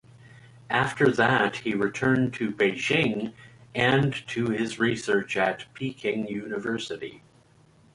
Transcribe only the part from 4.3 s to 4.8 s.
his